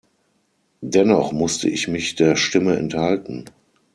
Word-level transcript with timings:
Dennoch 0.81 1.31
musste 1.31 1.69
ich 1.69 1.87
mich 1.87 2.15
der 2.15 2.35
Stimme 2.35 2.75
enthalten. 2.75 3.45